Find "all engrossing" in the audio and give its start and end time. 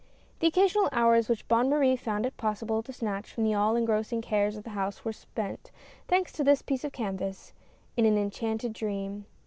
3.53-4.19